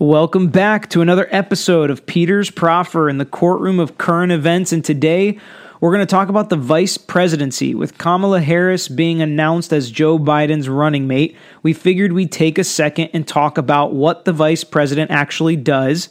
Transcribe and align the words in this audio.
Welcome 0.00 0.48
back 0.48 0.88
to 0.90 1.02
another 1.02 1.28
episode 1.30 1.90
of 1.90 2.06
Peter's 2.06 2.50
Proffer 2.50 3.10
in 3.10 3.18
the 3.18 3.26
courtroom 3.26 3.78
of 3.78 3.98
current 3.98 4.32
events. 4.32 4.72
And 4.72 4.82
today 4.82 5.38
we're 5.78 5.92
going 5.92 6.00
to 6.00 6.10
talk 6.10 6.30
about 6.30 6.48
the 6.48 6.56
vice 6.56 6.96
presidency 6.96 7.74
with 7.74 7.98
Kamala 7.98 8.40
Harris 8.40 8.88
being 8.88 9.20
announced 9.20 9.74
as 9.74 9.90
Joe 9.90 10.18
Biden's 10.18 10.70
running 10.70 11.06
mate. 11.06 11.36
We 11.62 11.74
figured 11.74 12.12
we'd 12.12 12.32
take 12.32 12.56
a 12.56 12.64
second 12.64 13.10
and 13.12 13.28
talk 13.28 13.58
about 13.58 13.92
what 13.92 14.24
the 14.24 14.32
vice 14.32 14.64
president 14.64 15.10
actually 15.10 15.56
does, 15.56 16.08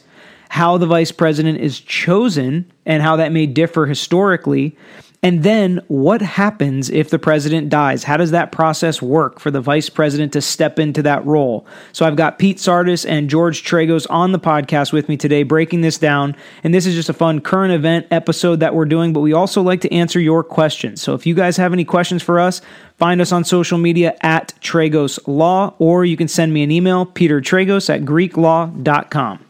how 0.50 0.78
the 0.78 0.86
vice 0.86 1.10
president 1.10 1.58
is 1.58 1.80
chosen, 1.80 2.70
and 2.86 3.02
how 3.02 3.16
that 3.16 3.32
may 3.32 3.46
differ 3.46 3.86
historically. 3.86 4.78
And 5.22 5.42
then 5.42 5.82
what 5.88 6.22
happens 6.22 6.88
if 6.88 7.10
the 7.10 7.18
president 7.18 7.68
dies? 7.68 8.04
How 8.04 8.16
does 8.16 8.30
that 8.30 8.52
process 8.52 9.02
work 9.02 9.38
for 9.38 9.50
the 9.50 9.60
vice 9.60 9.90
president 9.90 10.32
to 10.32 10.40
step 10.40 10.78
into 10.78 11.02
that 11.02 11.24
role? 11.26 11.66
So 11.92 12.06
I've 12.06 12.16
got 12.16 12.38
Pete 12.38 12.58
Sardis 12.58 13.04
and 13.04 13.28
George 13.28 13.62
Tragos 13.62 14.06
on 14.08 14.32
the 14.32 14.38
podcast 14.38 14.94
with 14.94 15.10
me 15.10 15.18
today, 15.18 15.42
breaking 15.42 15.82
this 15.82 15.98
down. 15.98 16.34
And 16.64 16.72
this 16.72 16.86
is 16.86 16.94
just 16.94 17.10
a 17.10 17.14
fun 17.14 17.42
current 17.42 17.74
event 17.74 18.06
episode 18.10 18.60
that 18.60 18.74
we're 18.74 18.86
doing, 18.86 19.12
but 19.12 19.20
we 19.20 19.34
also 19.34 19.60
like 19.60 19.82
to 19.82 19.92
answer 19.92 20.18
your 20.18 20.42
questions. 20.42 21.02
So 21.02 21.12
if 21.12 21.26
you 21.26 21.34
guys 21.34 21.58
have 21.58 21.74
any 21.74 21.84
questions 21.84 22.22
for 22.22 22.40
us, 22.40 22.62
find 22.96 23.20
us 23.20 23.30
on 23.30 23.44
social 23.44 23.76
media 23.76 24.16
at 24.22 24.54
Tragos 24.62 25.18
Law, 25.26 25.74
or 25.78 26.06
you 26.06 26.16
can 26.16 26.28
send 26.28 26.54
me 26.54 26.62
an 26.62 26.70
email, 26.70 27.04
Peter 27.04 27.42
Tragos 27.42 27.94
at 27.94 28.02
GreekLaw.com. 28.02 29.49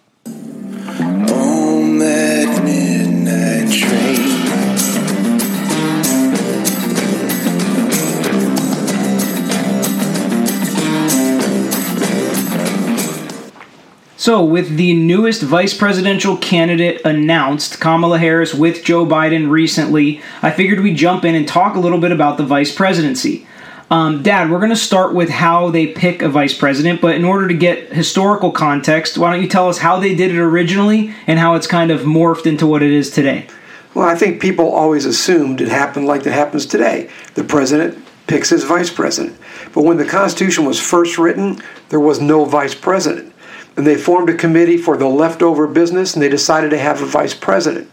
So, 14.21 14.45
with 14.45 14.77
the 14.77 14.93
newest 14.93 15.41
vice 15.41 15.73
presidential 15.73 16.37
candidate 16.37 17.01
announced, 17.07 17.81
Kamala 17.81 18.19
Harris 18.19 18.53
with 18.53 18.85
Joe 18.85 19.07
Biden 19.07 19.49
recently, 19.49 20.21
I 20.43 20.51
figured 20.51 20.81
we'd 20.81 20.99
jump 20.99 21.25
in 21.25 21.35
and 21.35 21.49
talk 21.49 21.75
a 21.75 21.81
little 21.81 21.99
bit 21.99 22.13
about 22.13 22.37
the 22.37 22.45
vice 22.45 22.71
presidency. 22.71 23.47
Um, 23.91 24.23
Dad, 24.23 24.51
we're 24.51 24.59
going 24.59 24.69
to 24.69 24.77
start 24.77 25.15
with 25.15 25.31
how 25.31 25.71
they 25.71 25.87
pick 25.87 26.21
a 26.21 26.29
vice 26.29 26.53
president, 26.53 27.01
but 27.01 27.15
in 27.15 27.25
order 27.25 27.49
to 27.49 27.55
get 27.55 27.95
historical 27.95 28.53
context, 28.53 29.17
why 29.17 29.33
don't 29.33 29.41
you 29.41 29.49
tell 29.49 29.71
us 29.71 29.79
how 29.79 29.99
they 29.99 30.15
did 30.15 30.35
it 30.35 30.39
originally 30.39 31.15
and 31.27 31.39
how 31.39 31.55
it's 31.55 31.67
kind 31.67 31.91
of 31.91 32.03
morphed 32.03 32.45
into 32.45 32.67
what 32.67 32.83
it 32.83 32.93
is 32.93 33.11
today? 33.11 33.47
Well, 33.95 34.07
I 34.07 34.17
think 34.17 34.43
people 34.43 34.71
always 34.71 35.07
assumed 35.07 35.63
it 35.63 35.69
happened 35.69 36.07
like 36.07 36.27
it 36.27 36.35
happens 36.35 36.67
today. 36.67 37.09
The 37.37 37.45
president 37.45 37.97
picks 38.27 38.51
his 38.51 38.65
vice 38.65 38.91
president. 38.91 39.39
But 39.73 39.85
when 39.85 39.97
the 39.97 40.05
Constitution 40.05 40.67
was 40.67 40.79
first 40.79 41.17
written, 41.17 41.63
there 41.89 42.01
was 42.01 42.21
no 42.21 42.45
vice 42.45 42.75
president. 42.75 43.30
And 43.77 43.87
they 43.87 43.97
formed 43.97 44.29
a 44.29 44.35
committee 44.35 44.77
for 44.77 44.97
the 44.97 45.09
leftover 45.09 45.67
business 45.67 46.15
and 46.15 46.23
they 46.23 46.29
decided 46.29 46.71
to 46.71 46.79
have 46.79 47.01
a 47.01 47.07
vice 47.07 47.35
president. 47.35 47.91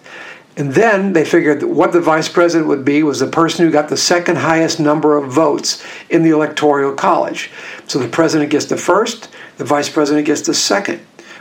And 0.58 0.73
then 0.73 1.14
they 1.14 1.23
figured 1.23 1.59
that 1.59 1.67
what 1.67 1.94
the 1.94 2.02
vice 2.02 2.28
president 2.28 2.67
would 2.67 2.83
be 2.83 3.03
was 3.03 3.20
the 3.20 3.28
person 3.28 3.66
who 3.66 3.72
got 3.72 3.89
the 3.89 3.98
second 3.98 4.38
highest 4.38 4.80
number 4.80 5.16
of 5.16 5.31
votes 5.31 5.86
in 6.09 6.23
the 6.23 6.31
electoral 6.31 6.94
college. 6.94 7.52
So 7.86 8.00
the 8.00 8.08
president 8.08 8.50
gets 8.50 8.66
the 8.66 8.78
first, 8.78 9.30
the 9.58 9.66
vice 9.66 9.88
president 9.88 10.25
gets 10.25 10.42
the 10.42 10.55
second. 10.55 11.00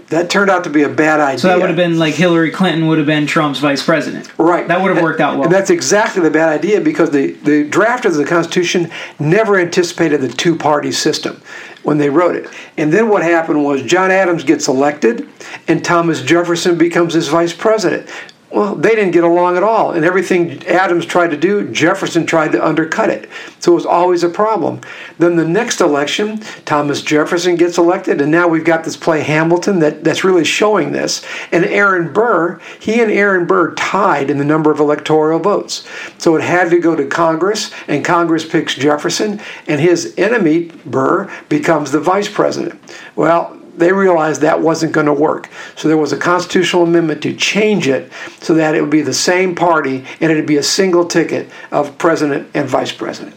That 0.09 0.31
turned 0.31 0.51
out 0.51 0.62
to 0.64 0.70
be 0.70 0.83
a 0.83 0.89
bad 0.89 1.19
idea. 1.19 1.39
So 1.41 1.48
that 1.48 1.59
would 1.59 1.69
have 1.69 1.77
been 1.77 1.98
like 1.98 2.14
Hillary 2.14 2.53
Clinton 2.53 2.87
would 2.87 2.98
have 2.98 3.09
been 3.09 3.27
Trump's 3.27 3.59
vice 3.59 3.83
president. 3.83 4.31
Right. 4.39 4.69
That 4.69 4.81
would 4.81 4.95
have 4.95 5.03
worked 5.03 5.20
out 5.20 5.34
well. 5.34 5.45
And 5.45 5.53
that's 5.53 5.70
exactly 5.70 6.23
the 6.23 6.31
bad 6.31 6.48
idea 6.48 6.81
because 6.81 7.11
the, 7.11 7.33
the 7.33 7.69
drafters 7.69 8.11
of 8.11 8.19
the 8.19 8.25
Constitution 8.25 8.91
never 9.19 9.59
anticipated 9.59 10.20
the 10.20 10.29
two 10.29 10.55
party 10.55 10.92
system 10.92 11.42
when 11.87 11.98
they 11.98 12.11
wrote 12.11 12.34
it. 12.34 12.51
And 12.77 12.92
then 12.92 13.09
what 13.09 13.23
happened 13.23 13.65
was 13.65 13.81
John 13.83 14.11
Adams 14.11 14.42
gets 14.42 14.67
elected 14.67 15.29
and 15.69 15.84
Thomas 15.84 16.20
Jefferson 16.20 16.77
becomes 16.77 17.15
his 17.15 17.29
vice 17.29 17.53
president. 17.53 18.11
Well, 18.48 18.77
they 18.77 18.94
didn't 18.94 19.11
get 19.11 19.25
along 19.25 19.56
at 19.56 19.64
all. 19.64 19.91
And 19.92 20.05
everything 20.05 20.64
Adams 20.66 21.05
tried 21.05 21.33
to 21.33 21.36
do, 21.36 21.69
Jefferson 21.72 22.27
tried 22.27 22.52
to 22.52 22.64
undercut 22.64 23.11
it. 23.11 23.29
So 23.58 23.73
it 23.73 23.74
was 23.74 23.86
always 23.86 24.23
a 24.23 24.29
problem. 24.29 24.80
Then 25.18 25.34
the 25.34 25.46
next 25.46 25.80
election, 25.80 26.39
Thomas 26.64 27.02
Jefferson 27.02 27.57
gets 27.57 27.77
elected, 27.77 28.20
and 28.20 28.30
now 28.30 28.46
we've 28.46 28.64
got 28.64 28.84
this 28.84 28.96
play 28.96 29.23
Hamilton 29.23 29.80
that, 29.80 30.05
that's 30.05 30.23
really 30.23 30.45
showing 30.45 30.92
this. 30.92 31.24
And 31.51 31.64
Aaron 31.64 32.12
Burr, 32.12 32.61
he 32.79 33.01
and 33.02 33.11
Aaron 33.11 33.46
Burr 33.46 33.74
tied 33.74 34.30
in 34.30 34.39
the 34.39 34.45
number 34.45 34.70
of 34.70 34.78
electoral 34.78 35.40
votes. 35.40 35.86
So 36.18 36.36
it 36.36 36.42
had 36.42 36.70
to 36.70 36.78
go 36.78 36.95
to 36.95 37.07
Congress, 37.07 37.73
and 37.89 38.05
Congress 38.05 38.48
picks 38.48 38.77
Jefferson, 38.77 39.40
and 39.67 39.80
his 39.80 40.14
enemy, 40.17 40.70
Burr, 40.86 41.28
becomes 41.48 41.90
the 41.90 42.01
vice 42.01 42.28
president. 42.28 42.80
Well, 43.17 43.61
they 43.79 43.92
realized 43.92 44.41
that 44.41 44.61
wasn't 44.61 44.92
going 44.92 45.07
to 45.07 45.13
work. 45.13 45.48
So 45.77 45.89
there 45.89 45.97
was 45.97 46.13
a 46.13 46.17
constitutional 46.17 46.83
amendment 46.85 47.23
to 47.23 47.35
change 47.35 47.89
it 47.89 48.11
so 48.41 48.55
that 48.55 48.75
it 48.75 48.81
would 48.81 48.91
be 48.91 49.03
the 49.03 49.14
same 49.14 49.55
party 49.55 50.05
and 50.20 50.31
it'd 50.33 50.47
be 50.47 50.57
a 50.57 50.63
single 50.63 51.05
ticket 51.05 51.48
of 51.70 51.97
president 51.98 52.48
and 52.55 52.69
vice 52.69 52.92
president. 52.92 53.35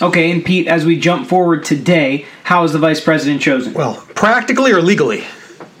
okay, 0.00 0.30
and 0.30 0.44
Pete, 0.44 0.66
as 0.66 0.84
we 0.84 0.98
jump 0.98 1.28
forward 1.28 1.64
today, 1.64 2.24
how 2.44 2.64
is 2.64 2.72
the 2.72 2.78
vice 2.78 3.00
president 3.00 3.40
chosen? 3.42 3.72
Well, 3.74 3.94
practically 4.14 4.72
or 4.72 4.80
legally? 4.82 5.24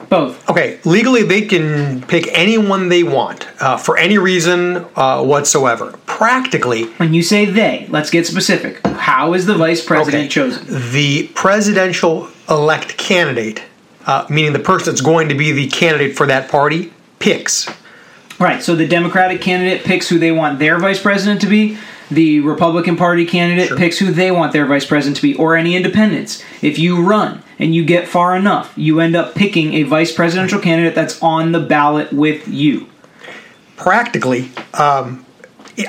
Both. 0.08 0.46
Okay, 0.50 0.78
legally 0.84 1.22
they 1.22 1.40
can 1.42 2.02
pick 2.02 2.28
anyone 2.36 2.90
they 2.90 3.02
want 3.02 3.48
uh, 3.62 3.78
for 3.78 3.96
any 3.96 4.18
reason 4.18 4.84
uh, 4.94 5.24
whatsoever. 5.24 5.92
Practically, 6.04 6.84
When 6.98 7.14
you 7.14 7.22
say 7.22 7.46
they, 7.46 7.86
let's 7.88 8.10
get 8.10 8.26
specific. 8.26 8.86
How 8.86 9.32
is 9.32 9.46
the 9.46 9.54
vice 9.54 9.82
president 9.82 10.24
Okay. 10.24 10.28
chosen? 10.28 10.66
the 10.92 11.28
presidential 11.34 12.28
elect 12.50 12.98
candidate, 12.98 13.62
uh, 14.06 14.26
meaning 14.28 14.52
the 14.52 14.58
person 14.58 14.92
that's 14.92 15.00
going 15.00 15.28
to 15.28 15.34
be 15.34 15.52
the 15.52 15.68
candidate 15.68 16.16
for 16.16 16.26
that 16.26 16.50
party, 16.50 16.92
picks. 17.18 17.68
Right, 18.38 18.62
so 18.62 18.74
the 18.74 18.88
Democratic 18.88 19.40
candidate 19.40 19.84
picks 19.84 20.08
who 20.08 20.18
they 20.18 20.32
want 20.32 20.58
their 20.58 20.78
vice 20.78 21.00
president 21.00 21.40
to 21.42 21.46
be. 21.46 21.78
The 22.10 22.40
Republican 22.40 22.96
Party 22.96 23.24
candidate 23.24 23.78
picks 23.78 23.98
who 23.98 24.10
they 24.10 24.30
want 24.30 24.52
their 24.52 24.66
vice 24.66 24.84
president 24.84 25.16
to 25.16 25.22
be, 25.22 25.34
or 25.36 25.56
any 25.56 25.76
independents. 25.76 26.44
If 26.60 26.78
you 26.78 27.02
run 27.02 27.42
and 27.58 27.74
you 27.74 27.84
get 27.84 28.08
far 28.08 28.36
enough, 28.36 28.72
you 28.76 29.00
end 29.00 29.16
up 29.16 29.34
picking 29.34 29.74
a 29.74 29.84
vice 29.84 30.12
presidential 30.12 30.60
candidate 30.60 30.94
that's 30.94 31.22
on 31.22 31.52
the 31.52 31.60
ballot 31.60 32.12
with 32.12 32.46
you. 32.48 32.88
Practically, 33.76 34.50
um, 34.74 35.24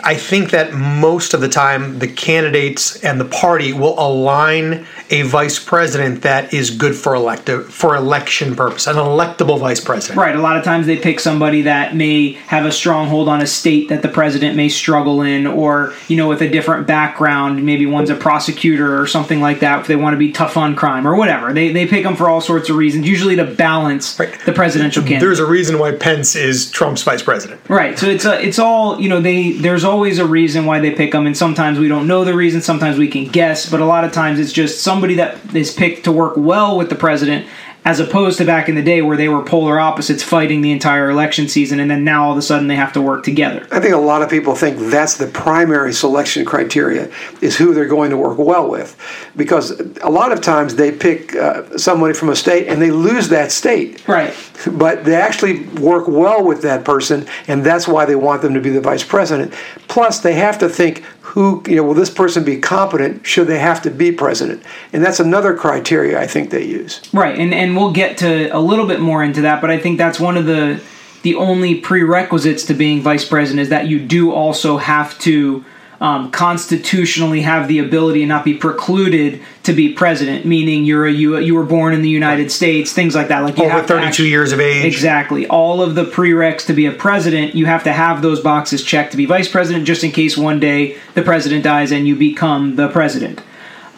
I 0.04 0.16
think 0.16 0.52
that 0.52 0.74
most 0.74 1.34
of 1.34 1.42
the 1.42 1.50
time 1.50 2.00
the 2.00 2.08
candidates 2.08 3.04
and 3.04 3.20
the 3.20 3.26
party 3.26 3.74
will 3.74 4.00
align 4.00 4.86
a 5.10 5.24
vice 5.24 5.60
president 5.64 6.22
that 6.24 6.54
is 6.54 6.70
good 6.72 6.96
for 6.96 7.14
elective 7.16 7.72
for 7.72 7.96
election 7.96 8.56
purpose, 8.56 8.88
an 8.88 8.96
electable 8.96 9.60
vice 9.60 9.80
president. 9.82 10.18
Right, 10.20 10.36
a 10.36 10.42
lot 10.42 10.58
of 10.58 10.64
times 10.64 10.88
they 10.88 10.98
pick 10.98 11.20
somebody 11.20 11.64
that 11.64 11.96
may 11.96 12.34
have 12.34 12.66
a 12.66 12.72
stronghold 12.72 13.28
on 13.28 13.42
a 13.42 13.48
state 13.48 13.90
that 13.90 14.02
the 14.02 14.08
president 14.10 14.56
may 14.56 14.70
struggle 14.70 15.22
in, 15.22 15.46
or, 15.46 15.94
you 16.08 16.18
know, 16.18 16.30
with 16.30 16.42
a 16.42 16.50
different 16.50 16.88
background. 16.88 17.64
Maybe 17.66 17.86
one's 17.86 18.10
a 18.10 18.16
prosecutor 18.16 19.00
or 19.00 19.06
something 19.06 19.42
like 19.42 19.60
that, 19.60 19.82
if 19.82 19.88
they 19.88 19.96
want 19.96 20.14
to 20.14 20.18
be 20.18 20.32
tough 20.32 20.58
on 20.58 20.76
crime 20.76 21.08
or 21.08 21.16
whatever. 21.16 21.54
They, 21.54 21.72
they 21.72 21.86
pick 21.86 22.04
them 22.04 22.16
for 22.16 22.30
all 22.30 22.42
sorts 22.42 22.70
of 22.70 22.76
reasons, 22.78 23.08
usually 23.08 23.36
to 23.36 23.46
balance 23.46 24.18
Right. 24.20 24.34
the 24.46 24.54
presidential 24.54 25.02
candidate. 25.04 25.22
There's 25.22 25.40
a 25.40 25.46
reason 25.46 25.78
why 25.78 25.92
Pence 25.92 26.36
is 26.36 26.72
Trump's 26.72 27.04
vice 27.04 27.22
president. 27.22 27.62
Right. 27.70 28.00
So 28.00 28.08
it's 28.08 28.26
a, 28.26 28.42
it's 28.42 28.60
all 28.60 29.00
you 29.00 29.10
know. 29.10 29.22
They 29.22 29.52
there's 29.74 29.84
always 29.84 30.20
a 30.20 30.26
reason 30.28 30.68
why 30.68 30.80
they 30.80 30.92
pick 30.92 31.14
them, 31.14 31.26
and 31.26 31.36
sometimes 31.36 31.80
we 31.80 31.88
don't 31.88 32.06
know 32.06 32.24
the 32.24 32.36
reason. 32.36 32.62
Sometimes 32.62 32.96
we 32.96 33.08
can 33.08 33.26
guess, 33.26 33.68
but 33.68 33.82
a 33.82 33.86
lot 33.86 34.04
of 34.04 34.12
times 34.12 34.40
it's 34.40 34.52
just 34.52 34.84
somebody 34.84 35.16
that 35.16 35.56
is 35.56 35.74
picked 35.74 36.04
to 36.04 36.12
work 36.12 36.36
well 36.38 36.78
with 36.78 36.90
the 36.90 36.96
president, 36.96 37.48
as 37.86 38.00
opposed 38.00 38.38
to 38.38 38.46
back 38.46 38.70
in 38.70 38.76
the 38.76 38.82
day 38.82 39.02
where 39.02 39.18
they 39.18 39.28
were 39.28 39.44
polar 39.44 39.78
opposites 39.80 40.24
fighting 40.24 40.62
the 40.62 40.72
entire 40.72 41.10
election 41.10 41.48
season, 41.50 41.80
and 41.82 41.92
then 41.92 42.04
now 42.04 42.26
all 42.26 42.32
of 42.32 42.38
a 42.38 42.42
sudden 42.42 42.68
they 42.68 42.76
have 42.78 42.94
to 42.94 43.02
work 43.02 43.24
together. 43.24 43.68
I 43.72 43.80
think 43.82 43.94
a 43.94 43.98
lot 43.98 44.22
of 44.22 44.30
people 44.30 44.56
think 44.56 44.78
that's 44.90 45.18
the 45.18 45.28
primary 45.28 45.92
selection 45.94 46.46
criteria 46.46 47.12
is 47.42 47.58
who 47.58 47.74
they're 47.74 47.88
going 47.88 48.10
to 48.12 48.18
work 48.18 48.38
well 48.38 48.70
with, 48.70 48.96
because 49.36 49.72
a 50.02 50.10
lot 50.10 50.32
of 50.32 50.40
times 50.42 50.76
they 50.76 50.92
pick 50.92 51.36
uh, 51.36 51.78
somebody 51.78 52.14
from 52.14 52.30
a 52.30 52.36
state 52.36 52.68
and 52.68 52.82
they 52.82 52.92
lose 52.92 53.28
that 53.30 53.52
state, 53.52 54.08
Right. 54.08 54.34
but 54.72 55.04
they 55.04 55.16
actually 55.16 55.63
work 55.80 56.07
well 56.07 56.44
with 56.46 56.62
that 56.62 56.86
person, 56.86 57.28
and 57.48 57.66
that's 57.66 57.88
why 57.88 58.06
they 58.06 58.16
want 58.16 58.42
them 58.42 58.54
to 58.54 58.62
be 58.62 58.69
the 58.69 58.81
vice 58.81 59.04
president. 59.04 59.54
Plus, 59.90 60.19
they 60.19 60.36
have 60.36 60.57
to 60.60 60.69
think 60.69 61.04
who 61.24 61.64
you 61.68 61.78
know 61.78 61.84
will 61.84 61.94
this 61.94 62.10
person 62.10 62.44
be 62.44 62.60
competent? 62.60 63.25
Should 63.25 63.48
they 63.48 63.60
have 63.60 63.81
to 63.84 63.90
be 63.90 64.12
president? 64.12 64.62
And 64.92 65.04
that's 65.04 65.22
another 65.22 65.56
criteria 65.56 66.20
I 66.20 66.28
think 66.28 66.50
they 66.50 66.66
use. 66.66 67.02
Right, 67.14 67.40
and 67.40 67.54
and 67.54 67.78
we'll 67.78 67.94
get 67.94 68.18
to 68.20 68.50
a 68.50 68.60
little 68.60 68.86
bit 68.86 69.00
more 69.00 69.24
into 69.24 69.42
that, 69.42 69.62
but 69.62 69.72
I 69.72 69.80
think 69.80 69.98
that's 69.98 70.20
one 70.20 70.36
of 70.36 70.46
the 70.46 70.81
the 71.22 71.36
only 71.36 71.75
prerequisites 71.75 72.66
to 72.66 72.74
being 72.74 73.02
vice 73.02 73.25
president 73.25 73.62
is 73.62 73.70
that 73.70 73.88
you 73.88 74.00
do 74.00 74.34
also 74.34 74.78
have 74.78 75.18
to 75.20 75.64
um, 76.04 76.30
constitutionally 76.32 77.40
have 77.42 77.70
the 77.70 77.80
ability 77.80 78.24
and 78.24 78.28
not 78.28 78.44
be 78.44 78.54
precluded 78.54 79.42
to 79.64 79.72
be 79.72 79.94
president. 79.94 80.44
Meaning 80.46 80.84
you're 80.84 81.06
a 81.06 81.12
you 81.12 81.38
you 81.38 81.56
were 81.56 81.64
born 81.64 81.94
in 81.94 82.02
the 82.02 82.10
United 82.10 82.52
States, 82.52 82.92
things 82.92 83.16
like 83.16 83.30
that. 83.30 83.40
Like 83.40 83.58
you 83.58 83.64
Over 83.64 83.72
have 83.72 83.88
32 83.88 84.08
actu- 84.08 84.24
years 84.24 84.52
of 84.52 84.60
age. 84.60 84.84
Exactly. 84.84 85.48
All 85.48 85.82
of 85.82 85.96
the 85.96 86.04
prereqs 86.04 86.66
to 86.66 86.74
be 86.74 86.88
a 86.88 86.92
president, 86.92 87.56
you 87.56 87.68
have 87.68 87.86
to 87.86 87.94
have 87.94 88.22
those 88.22 88.42
boxes 88.42 88.84
checked 88.84 89.12
to 89.12 89.18
be 89.18 89.26
vice 89.26 89.48
president, 89.48 89.88
just 89.88 90.04
in 90.04 90.12
case 90.12 90.38
one 90.38 90.60
day 90.60 90.98
the 91.14 91.22
president 91.22 91.64
dies 91.64 91.94
and 91.94 92.06
you 92.06 92.18
become 92.18 92.76
the 92.76 92.90
president. 92.90 93.42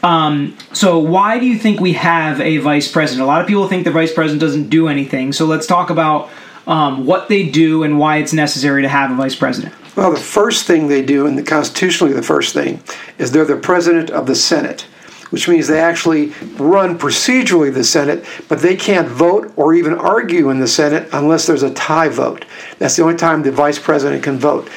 Um, 0.04 0.56
so 0.74 1.00
why 1.00 1.40
do 1.40 1.48
you 1.48 1.58
think 1.58 1.80
we 1.80 1.94
have 1.94 2.40
a 2.40 2.58
vice 2.58 2.88
president? 2.88 3.24
A 3.24 3.26
lot 3.26 3.42
of 3.42 3.48
people 3.48 3.68
think 3.68 3.84
the 3.84 3.90
vice 3.92 4.14
president 4.14 4.42
doesn't 4.42 4.70
do 4.70 4.88
anything. 4.88 5.34
So 5.34 5.48
let's 5.48 5.66
talk 5.66 5.90
about 5.90 6.30
um, 6.68 7.06
what 7.06 7.30
they 7.30 7.48
do 7.48 7.84
and 7.84 8.00
why 8.00 8.18
it's 8.18 8.34
necessary 8.34 8.82
to 8.82 8.90
have 8.90 9.12
a 9.12 9.16
vice 9.16 9.36
president. 9.36 9.74
Well, 9.96 10.12
the 10.12 10.20
first 10.20 10.66
thing 10.66 10.88
they 10.88 11.04
do, 11.04 11.26
and 11.26 11.38
the 11.38 11.44
constitutionally 11.44 12.14
the 12.14 12.22
first 12.22 12.54
thing, 12.54 12.82
is 13.18 13.32
they're 13.32 13.46
the 13.46 13.56
president 13.56 14.10
of 14.10 14.26
the 14.26 14.36
Senate, 14.36 14.82
which 15.30 15.48
means 15.48 15.68
they 15.68 15.80
actually 15.80 16.28
run 16.58 17.00
procedurally 17.00 17.74
the 17.74 17.84
Senate, 17.84 18.26
but 18.50 18.60
they 18.60 18.76
can't 18.76 19.08
vote 19.08 19.54
or 19.56 19.74
even 19.74 19.94
argue 19.94 20.50
in 20.50 20.60
the 20.60 20.68
Senate 20.68 21.08
unless 21.14 21.48
there's 21.48 21.64
a 21.64 21.74
tie 21.74 22.10
vote. 22.10 22.44
That's 22.78 22.98
the 22.98 23.04
only 23.04 23.16
time 23.16 23.42
the 23.42 23.52
vice 23.52 23.80
president 23.80 24.24
can 24.24 24.38
vote. 24.38 24.70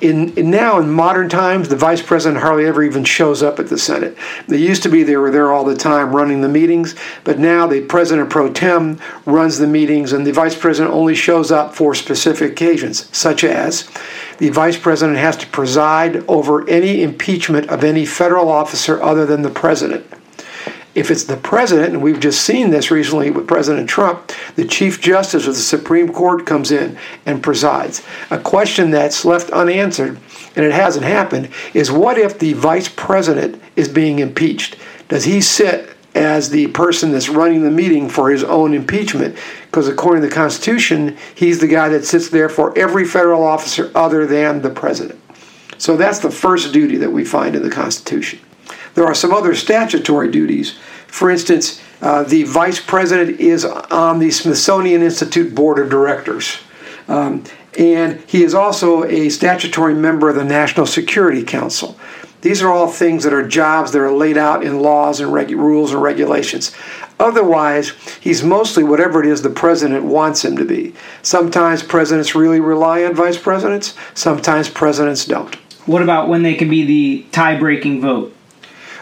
In, 0.00 0.36
in, 0.36 0.50
now 0.50 0.78
in 0.78 0.90
modern 0.90 1.30
times, 1.30 1.70
the 1.70 1.76
vice 1.76 2.02
president 2.02 2.42
hardly 2.42 2.66
ever 2.66 2.82
even 2.82 3.02
shows 3.02 3.42
up 3.42 3.58
at 3.58 3.68
the 3.68 3.78
Senate. 3.78 4.16
They 4.46 4.58
used 4.58 4.82
to 4.82 4.90
be 4.90 5.02
they 5.02 5.16
were 5.16 5.30
there 5.30 5.52
all 5.52 5.64
the 5.64 5.74
time 5.74 6.14
running 6.14 6.42
the 6.42 6.50
meetings, 6.50 6.94
but 7.24 7.38
now 7.38 7.66
the 7.66 7.80
president 7.80 8.28
pro 8.28 8.52
tem 8.52 9.00
runs 9.24 9.56
the 9.58 9.66
meetings, 9.66 10.12
and 10.12 10.26
the 10.26 10.32
vice 10.32 10.54
president 10.54 10.94
only 10.94 11.14
shows 11.14 11.50
up 11.50 11.74
for 11.74 11.94
specific 11.94 12.52
occasions, 12.52 13.08
such 13.16 13.42
as 13.42 13.90
the 14.36 14.50
vice 14.50 14.76
president 14.76 15.16
has 15.16 15.36
to 15.38 15.46
preside 15.46 16.16
over 16.28 16.68
any 16.68 17.02
impeachment 17.02 17.70
of 17.70 17.82
any 17.82 18.04
federal 18.04 18.50
officer 18.50 19.02
other 19.02 19.24
than 19.24 19.40
the 19.40 19.50
president. 19.50 20.04
If 20.96 21.10
it's 21.10 21.24
the 21.24 21.36
president, 21.36 21.92
and 21.92 22.02
we've 22.02 22.18
just 22.18 22.40
seen 22.40 22.70
this 22.70 22.90
recently 22.90 23.30
with 23.30 23.46
President 23.46 23.86
Trump, 23.86 24.32
the 24.54 24.64
Chief 24.64 24.98
Justice 24.98 25.46
of 25.46 25.54
the 25.54 25.60
Supreme 25.60 26.10
Court 26.10 26.46
comes 26.46 26.70
in 26.70 26.96
and 27.26 27.42
presides. 27.42 28.02
A 28.30 28.38
question 28.38 28.90
that's 28.90 29.22
left 29.22 29.50
unanswered, 29.50 30.18
and 30.56 30.64
it 30.64 30.72
hasn't 30.72 31.04
happened, 31.04 31.50
is 31.74 31.92
what 31.92 32.16
if 32.16 32.38
the 32.38 32.54
vice 32.54 32.88
president 32.88 33.62
is 33.76 33.90
being 33.90 34.20
impeached? 34.20 34.78
Does 35.08 35.24
he 35.24 35.42
sit 35.42 35.90
as 36.14 36.48
the 36.48 36.68
person 36.68 37.12
that's 37.12 37.28
running 37.28 37.62
the 37.62 37.70
meeting 37.70 38.08
for 38.08 38.30
his 38.30 38.42
own 38.42 38.72
impeachment? 38.72 39.36
Because 39.66 39.88
according 39.88 40.22
to 40.22 40.28
the 40.28 40.34
Constitution, 40.34 41.18
he's 41.34 41.58
the 41.58 41.68
guy 41.68 41.90
that 41.90 42.06
sits 42.06 42.30
there 42.30 42.48
for 42.48 42.76
every 42.76 43.04
federal 43.04 43.42
officer 43.42 43.92
other 43.94 44.26
than 44.26 44.62
the 44.62 44.70
president. 44.70 45.20
So 45.76 45.98
that's 45.98 46.20
the 46.20 46.30
first 46.30 46.72
duty 46.72 46.96
that 46.96 47.12
we 47.12 47.26
find 47.26 47.54
in 47.54 47.62
the 47.62 47.70
Constitution. 47.70 48.40
There 48.96 49.06
are 49.06 49.14
some 49.14 49.32
other 49.32 49.54
statutory 49.54 50.30
duties. 50.30 50.72
For 51.06 51.30
instance, 51.30 51.82
uh, 52.00 52.22
the 52.22 52.44
vice 52.44 52.80
president 52.80 53.38
is 53.38 53.64
on 53.64 54.18
the 54.18 54.30
Smithsonian 54.30 55.02
Institute 55.02 55.54
Board 55.54 55.78
of 55.78 55.90
Directors. 55.90 56.58
Um, 57.06 57.44
and 57.78 58.20
he 58.26 58.42
is 58.42 58.54
also 58.54 59.04
a 59.04 59.28
statutory 59.28 59.94
member 59.94 60.30
of 60.30 60.36
the 60.36 60.44
National 60.44 60.86
Security 60.86 61.44
Council. 61.44 61.98
These 62.40 62.62
are 62.62 62.70
all 62.70 62.88
things 62.88 63.22
that 63.24 63.34
are 63.34 63.46
jobs 63.46 63.92
that 63.92 64.00
are 64.00 64.10
laid 64.10 64.38
out 64.38 64.64
in 64.64 64.80
laws 64.80 65.20
and 65.20 65.30
regu- 65.30 65.58
rules 65.58 65.92
and 65.92 66.00
regulations. 66.00 66.74
Otherwise, 67.20 67.92
he's 68.20 68.42
mostly 68.42 68.82
whatever 68.82 69.22
it 69.22 69.26
is 69.26 69.42
the 69.42 69.50
president 69.50 70.04
wants 70.04 70.42
him 70.42 70.56
to 70.56 70.64
be. 70.64 70.94
Sometimes 71.20 71.82
presidents 71.82 72.34
really 72.34 72.60
rely 72.60 73.04
on 73.04 73.14
vice 73.14 73.36
presidents, 73.36 73.94
sometimes 74.14 74.70
presidents 74.70 75.26
don't. 75.26 75.54
What 75.86 76.02
about 76.02 76.28
when 76.28 76.42
they 76.42 76.54
can 76.54 76.70
be 76.70 76.84
the 76.84 77.26
tie 77.30 77.58
breaking 77.58 78.00
vote? 78.00 78.35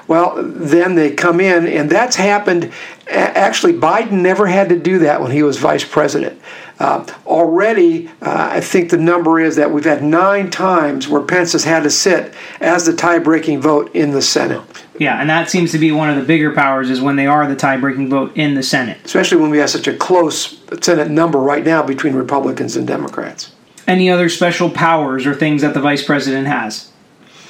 Well, 0.07 0.35
then 0.43 0.95
they 0.95 1.13
come 1.15 1.41
in, 1.41 1.67
and 1.67 1.91
that's 1.91 2.17
happened. 2.17 2.73
Actually, 3.09 3.75
Biden 3.75 4.13
never 4.13 4.47
had 4.47 4.69
to 4.69 4.79
do 4.79 4.99
that 5.01 5.21
when 5.21 5.31
he 5.31 5.43
was 5.43 5.59
vice 5.59 5.85
president. 5.85 6.41
Uh, 6.79 7.07
already, 7.27 8.09
uh, 8.21 8.49
I 8.51 8.61
think 8.61 8.91
the 8.91 8.97
number 8.97 9.39
is 9.39 9.57
that 9.57 9.71
we've 9.71 9.85
had 9.85 10.03
nine 10.03 10.51
times 10.51 11.07
where 11.07 11.23
Pence 11.23 11.53
has 11.53 11.65
had 11.65 11.85
to 11.85 11.91
sit 11.91 12.35
as 12.61 12.85
the 12.85 12.95
tie 12.97 13.21
breaking 13.21 13.61
vote 13.61 13.95
in 13.95 14.11
the 14.11 14.21
Senate. 14.21 14.61
Yeah, 14.99 15.21
and 15.21 15.31
that 15.31 15.49
seems 15.49 15.71
to 15.73 15.79
be 15.79 15.93
one 15.93 16.11
of 16.11 16.17
the 16.17 16.23
bigger 16.23 16.53
powers 16.53 16.91
is 16.91 17.01
when 17.01 17.17
they 17.17 17.27
are 17.27 17.47
the 17.47 17.57
tie 17.57 17.77
breaking 17.77 18.11
vote 18.11 18.37
in 18.37 18.55
the 18.55 18.63
Senate. 18.63 18.99
Especially 19.05 19.41
when 19.41 19.51
we 19.51 19.59
have 19.59 19.71
such 19.71 19.87
a 19.87 19.97
close 19.97 20.61
Senate 20.81 21.11
number 21.11 21.39
right 21.39 21.65
now 21.65 21.83
between 21.83 22.15
Republicans 22.15 22.77
and 22.77 22.87
Democrats. 22.87 23.53
Any 23.87 24.11
other 24.11 24.29
special 24.29 24.71
powers 24.71 25.27
or 25.27 25.35
things 25.35 25.63
that 25.63 25.75
the 25.75 25.81
vice 25.81 26.05
president 26.05 26.49
has? 26.49 26.91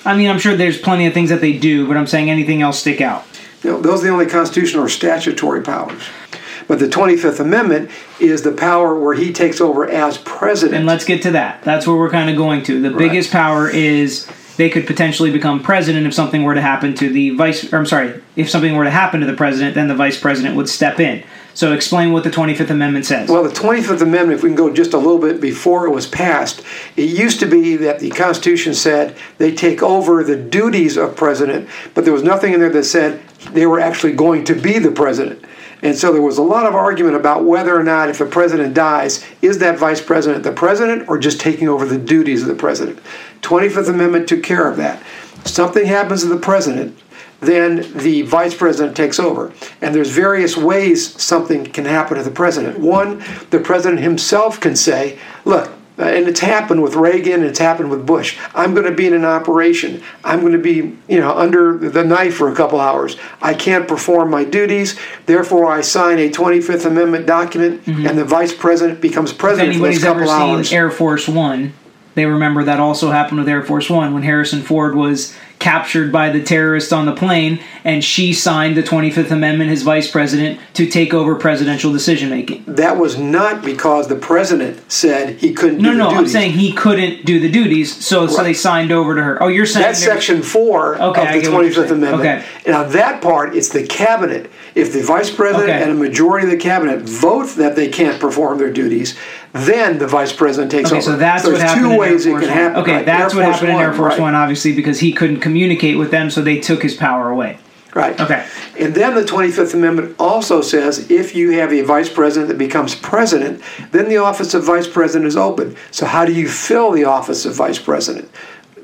I 0.04 0.16
mean, 0.16 0.28
I'm 0.28 0.38
sure 0.38 0.56
there's 0.56 0.78
plenty 0.78 1.06
of 1.06 1.14
things 1.14 1.30
that 1.30 1.40
they 1.40 1.56
do, 1.56 1.86
but 1.88 1.96
I'm 1.96 2.06
saying 2.06 2.30
anything 2.30 2.62
else 2.62 2.78
stick 2.78 3.00
out. 3.00 3.24
You 3.62 3.70
know, 3.70 3.80
those 3.80 4.00
are 4.00 4.04
the 4.08 4.12
only 4.12 4.26
constitutional 4.26 4.84
or 4.84 4.88
statutory 4.88 5.62
powers. 5.62 6.02
But 6.68 6.78
the 6.78 6.86
25th 6.88 7.40
Amendment 7.40 7.90
is 8.20 8.42
the 8.42 8.52
power 8.52 8.98
where 8.98 9.14
he 9.14 9.32
takes 9.32 9.60
over 9.60 9.86
as 9.88 10.18
president. 10.18 10.76
And 10.78 10.86
let's 10.86 11.04
get 11.04 11.22
to 11.22 11.30
that. 11.32 11.62
That's 11.62 11.86
where 11.86 11.96
we're 11.96 12.10
kind 12.10 12.30
of 12.30 12.36
going 12.36 12.62
to. 12.64 12.80
The 12.80 12.90
Right. 12.90 12.98
biggest 12.98 13.30
power 13.32 13.68
is 13.68 14.26
they 14.56 14.70
could 14.70 14.86
potentially 14.86 15.30
become 15.30 15.60
president 15.60 16.06
if 16.06 16.14
something 16.14 16.42
were 16.42 16.54
to 16.54 16.60
happen 16.60 16.94
to 16.94 17.08
the 17.08 17.30
vice. 17.30 17.70
Or 17.72 17.78
I'm 17.78 17.86
sorry, 17.86 18.14
if 18.36 18.48
something 18.48 18.74
were 18.76 18.84
to 18.84 18.90
happen 18.90 19.20
to 19.20 19.26
the 19.26 19.34
president, 19.34 19.74
then 19.74 19.88
the 19.88 19.94
vice 19.94 20.18
president 20.18 20.56
would 20.56 20.68
step 20.68 21.00
in. 21.00 21.22
So 21.54 21.72
explain 21.72 22.12
what 22.12 22.24
the 22.24 22.30
25th 22.30 22.70
Amendment 22.70 23.06
says. 23.06 23.30
Well, 23.30 23.44
the 23.44 23.48
25th 23.48 24.00
Amendment, 24.00 24.38
if 24.38 24.42
we 24.42 24.48
can 24.48 24.56
go 24.56 24.72
just 24.72 24.92
a 24.92 24.98
little 24.98 25.18
bit 25.18 25.40
before 25.40 25.86
it 25.86 25.90
was 25.90 26.06
passed, 26.06 26.62
it 26.96 27.08
used 27.08 27.38
to 27.40 27.46
be 27.46 27.76
that 27.76 28.00
the 28.00 28.10
Constitution 28.10 28.74
said 28.74 29.16
they 29.38 29.54
take 29.54 29.80
over 29.80 30.24
the 30.24 30.36
duties 30.36 30.96
of 30.96 31.16
president, 31.16 31.68
but 31.94 32.04
there 32.04 32.12
was 32.12 32.24
nothing 32.24 32.54
in 32.54 32.60
there 32.60 32.70
that 32.70 32.84
said 32.84 33.22
they 33.52 33.66
were 33.66 33.78
actually 33.78 34.14
going 34.14 34.44
to 34.44 34.54
be 34.54 34.80
the 34.80 34.90
president. 34.90 35.44
And 35.82 35.96
so 35.96 36.12
there 36.12 36.22
was 36.22 36.38
a 36.38 36.42
lot 36.42 36.66
of 36.66 36.74
argument 36.74 37.14
about 37.14 37.44
whether 37.44 37.78
or 37.78 37.84
not, 37.84 38.08
if 38.08 38.18
the 38.18 38.26
president 38.26 38.74
dies, 38.74 39.24
is 39.42 39.58
that 39.58 39.78
vice 39.78 40.00
president 40.00 40.42
the 40.42 40.50
president 40.50 41.08
or 41.08 41.18
just 41.18 41.40
taking 41.40 41.68
over 41.68 41.84
the 41.84 41.98
duties 41.98 42.42
of 42.42 42.48
the 42.48 42.54
president? 42.54 42.98
25th 43.42 43.90
Amendment 43.90 44.28
took 44.28 44.42
care 44.42 44.68
of 44.68 44.76
that. 44.78 45.00
Something 45.44 45.84
happens 45.84 46.22
to 46.22 46.28
the 46.28 46.38
president, 46.38 46.98
then 47.46 47.96
the 47.96 48.22
vice 48.22 48.54
president 48.54 48.96
takes 48.96 49.18
over. 49.18 49.52
And 49.80 49.94
there's 49.94 50.10
various 50.10 50.56
ways 50.56 51.20
something 51.22 51.64
can 51.64 51.84
happen 51.84 52.16
to 52.16 52.22
the 52.22 52.30
president. 52.30 52.78
One, 52.78 53.22
the 53.50 53.60
president 53.60 54.00
himself 54.00 54.60
can 54.60 54.76
say, 54.76 55.18
look, 55.44 55.70
uh, 55.96 56.02
and 56.02 56.26
it's 56.26 56.40
happened 56.40 56.82
with 56.82 56.96
Reagan, 56.96 57.34
and 57.34 57.44
it's 57.44 57.60
happened 57.60 57.88
with 57.88 58.04
Bush. 58.04 58.36
I'm 58.52 58.74
going 58.74 58.86
to 58.86 58.92
be 58.92 59.06
in 59.06 59.12
an 59.12 59.24
operation. 59.24 60.02
I'm 60.24 60.40
going 60.40 60.52
to 60.52 60.58
be, 60.58 60.96
you 61.08 61.20
know, 61.20 61.32
under 61.32 61.78
the 61.78 62.02
knife 62.02 62.34
for 62.34 62.50
a 62.50 62.54
couple 62.54 62.80
hours. 62.80 63.16
I 63.40 63.54
can't 63.54 63.86
perform 63.86 64.28
my 64.28 64.42
duties. 64.42 64.98
Therefore, 65.26 65.70
I 65.70 65.82
sign 65.82 66.18
a 66.18 66.28
25th 66.28 66.84
Amendment 66.84 67.26
document, 67.26 67.86
and 67.86 68.18
the 68.18 68.24
vice 68.24 68.52
president 68.52 69.00
becomes 69.00 69.30
if 69.30 69.38
president 69.38 69.74
for 69.74 69.82
those 69.82 70.02
anybody's 70.02 70.04
ever 70.04 70.20
couple 70.20 70.34
seen 70.34 70.56
hours. 70.56 70.72
Air 70.72 70.90
Force 70.90 71.28
One, 71.28 71.74
they 72.16 72.26
remember 72.26 72.64
that 72.64 72.80
also 72.80 73.10
happened 73.12 73.38
with 73.38 73.48
Air 73.48 73.62
Force 73.62 73.88
One 73.88 74.14
when 74.14 74.24
Harrison 74.24 74.62
Ford 74.62 74.96
was 74.96 75.36
captured 75.68 76.12
by 76.12 76.28
the 76.28 76.42
terrorists 76.42 76.92
on 76.92 77.06
the 77.06 77.14
plane, 77.14 77.58
and 77.84 78.04
she 78.04 78.34
signed 78.34 78.76
the 78.76 78.82
25th 78.82 79.30
Amendment, 79.30 79.70
his 79.70 79.82
vice 79.82 80.10
president, 80.10 80.60
to 80.74 80.86
take 80.86 81.14
over 81.14 81.34
presidential 81.36 81.90
decision 81.90 82.28
making. 82.28 82.62
that 82.66 82.98
was 82.98 83.16
not 83.16 83.64
because 83.64 84.06
the 84.08 84.14
president 84.14 84.78
said 84.92 85.36
he 85.38 85.54
couldn't 85.54 85.78
No, 85.78 85.92
do 85.92 85.96
no, 85.96 86.04
the 86.04 86.10
I'm 86.10 86.16
duties. 86.18 86.32
saying 86.32 86.52
he 86.52 86.72
couldn't 86.74 87.24
do 87.24 87.40
the 87.40 87.50
duties, 87.50 88.04
so 88.04 88.26
so 88.26 88.42
they 88.42 88.52
signed 88.52 88.92
over 88.92 89.14
to 89.14 89.22
her. 89.22 89.42
Oh, 89.42 89.48
you're 89.48 89.64
saying 89.64 89.86
That's 89.86 90.04
section 90.04 90.42
four 90.42 90.96
Okay, 91.00 91.26
of 91.28 91.32
the 91.32 91.40
get 91.40 91.52
what 91.52 91.64
you're 91.64 91.72
25th. 91.84 91.90
Amendment. 91.92 92.44
Okay. 92.66 92.72
On 92.72 92.92
that 92.92 93.22
part, 93.22 93.56
it's 93.56 93.70
the 93.70 93.86
cabinet. 93.86 94.50
If 94.74 94.92
the 94.92 95.00
vice 95.02 95.30
president 95.34 95.70
Okay. 95.70 95.82
and 95.82 95.90
a 95.92 95.94
majority 95.94 96.44
of 96.46 96.50
the 96.50 96.58
cabinet 96.58 97.00
vote 97.00 97.48
that 97.56 97.74
they 97.74 97.88
can't 97.88 98.20
perform 98.20 98.58
their 98.58 98.70
duties, 98.72 99.16
then 99.54 99.98
the 99.98 100.06
vice 100.06 100.32
president 100.32 100.70
takes 100.72 100.90
Okay, 100.90 100.96
over. 100.96 101.12
so 101.12 101.16
that's 101.16 101.44
there's 101.44 101.58
what 101.58 101.66
happened 101.66 101.86
two 101.86 101.92
in 101.92 101.98
ways 101.98 102.26
Air 102.26 102.36
it 102.36 102.40
can 102.40 102.48
happen. 102.48 102.82
Okay, 102.82 102.96
right? 102.96 103.06
that's 103.06 103.32
Air 103.34 103.40
what 103.40 103.44
Force 103.44 103.56
happened 103.56 103.72
in 103.72 103.84
Air 103.84 103.92
Force 103.94 104.10
right. 104.14 104.20
One, 104.20 104.34
obviously, 104.34 104.74
because 104.74 104.98
he 104.98 105.12
couldn't 105.12 105.40
communicate 105.40 105.96
with 105.96 106.10
them, 106.10 106.28
so 106.28 106.42
they 106.42 106.58
took 106.58 106.82
his 106.82 106.94
power 106.94 107.30
away. 107.30 107.58
Right. 107.94 108.20
Okay. 108.20 108.44
And 108.76 108.92
then 108.92 109.14
the 109.14 109.22
25th 109.22 109.72
Amendment 109.74 110.16
also 110.18 110.60
says 110.60 111.08
if 111.12 111.36
you 111.36 111.52
have 111.52 111.72
a 111.72 111.82
vice 111.82 112.12
president 112.12 112.48
that 112.48 112.58
becomes 112.58 112.96
president, 112.96 113.62
then 113.92 114.08
the 114.08 114.16
office 114.16 114.52
of 114.54 114.64
vice 114.64 114.88
president 114.88 115.28
is 115.28 115.36
open. 115.36 115.76
So, 115.92 116.04
how 116.04 116.24
do 116.24 116.32
you 116.32 116.48
fill 116.48 116.90
the 116.90 117.04
office 117.04 117.46
of 117.46 117.54
vice 117.54 117.78
president? 117.78 118.28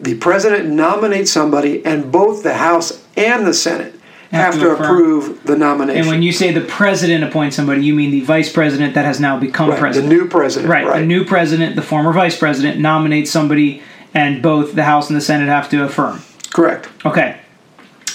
The 0.00 0.14
president 0.14 0.68
nominates 0.70 1.32
somebody, 1.32 1.84
and 1.84 2.12
both 2.12 2.44
the 2.44 2.54
House 2.54 3.04
and 3.16 3.44
the 3.44 3.52
Senate 3.52 3.99
Have 4.30 4.54
have, 4.54 4.62
to 4.62 4.70
affirm. 4.70 4.84
approve 4.84 5.44
the 5.44 5.56
nomination. 5.56 6.02
And 6.02 6.08
when 6.08 6.22
you 6.22 6.30
say 6.32 6.52
the 6.52 6.60
president 6.60 7.24
appoints 7.24 7.56
somebody, 7.56 7.84
you 7.84 7.94
mean 7.94 8.12
the 8.12 8.20
vice 8.20 8.52
president 8.52 8.94
that 8.94 9.04
has 9.04 9.18
now 9.18 9.38
become 9.40 9.70
right, 9.70 9.92
the 9.92 10.02
new 10.02 10.28
president. 10.28 10.70
right, 10.70 11.00
the 11.00 11.04
new 11.04 11.24
president, 11.24 11.74
the 11.74 11.82
former 11.82 12.12
vice 12.12 12.38
president, 12.38 12.78
nominates 12.78 13.30
somebody, 13.30 13.82
and 14.14 14.40
both 14.40 14.74
the 14.74 14.84
House 14.84 15.08
and 15.08 15.16
the 15.16 15.20
Senate 15.20 15.48
have 15.48 15.68
to 15.70 15.82
affirm. 15.82 16.22
Correct. 16.52 16.88
Okay. 17.04 17.40